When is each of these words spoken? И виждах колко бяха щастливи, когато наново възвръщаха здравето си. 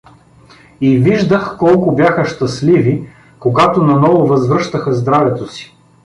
И 0.81 0.97
виждах 0.99 1.57
колко 1.57 1.91
бяха 1.95 2.25
щастливи, 2.25 3.09
когато 3.39 3.83
наново 3.83 4.25
възвръщаха 4.27 4.93
здравето 4.93 5.47
си. 5.47 5.75